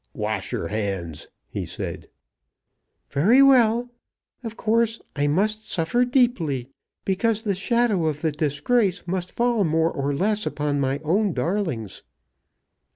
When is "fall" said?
9.31-9.63